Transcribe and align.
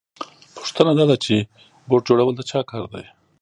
پوښتنه 0.57 0.91
دا 0.97 1.05
ده 1.09 1.17
چې 1.25 1.35
بوټ 1.87 2.01
جوړول 2.09 2.33
د 2.37 2.41
چا 2.49 2.59
کار 2.69 2.83
دی 2.93 3.05